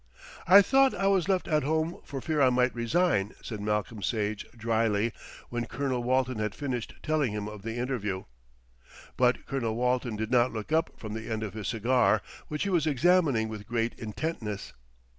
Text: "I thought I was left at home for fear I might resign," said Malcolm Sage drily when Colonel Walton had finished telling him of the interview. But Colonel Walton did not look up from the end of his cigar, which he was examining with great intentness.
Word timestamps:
"I 0.47 0.63
thought 0.63 0.95
I 0.95 1.05
was 1.05 1.29
left 1.29 1.47
at 1.47 1.61
home 1.61 2.01
for 2.03 2.21
fear 2.21 2.41
I 2.41 2.49
might 2.49 2.73
resign," 2.73 3.35
said 3.43 3.61
Malcolm 3.61 4.01
Sage 4.01 4.47
drily 4.57 5.13
when 5.49 5.67
Colonel 5.67 6.01
Walton 6.01 6.39
had 6.39 6.55
finished 6.55 6.95
telling 7.03 7.33
him 7.33 7.47
of 7.47 7.61
the 7.61 7.75
interview. 7.77 8.23
But 9.15 9.45
Colonel 9.45 9.75
Walton 9.75 10.15
did 10.15 10.31
not 10.31 10.51
look 10.51 10.71
up 10.71 10.89
from 10.97 11.13
the 11.13 11.29
end 11.29 11.43
of 11.43 11.53
his 11.53 11.67
cigar, 11.67 12.23
which 12.47 12.63
he 12.63 12.69
was 12.71 12.87
examining 12.87 13.47
with 13.47 13.67
great 13.67 13.93
intentness. 13.99 14.73